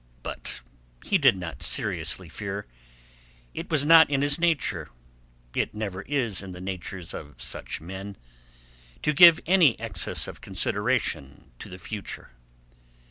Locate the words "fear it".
2.27-3.69